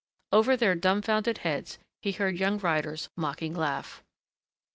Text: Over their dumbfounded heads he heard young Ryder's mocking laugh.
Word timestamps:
Over 0.31 0.57
their 0.57 0.73
dumbfounded 0.73 1.37
heads 1.45 1.77
he 2.01 2.11
heard 2.13 2.39
young 2.39 2.57
Ryder's 2.57 3.09
mocking 3.15 3.53
laugh. 3.53 4.03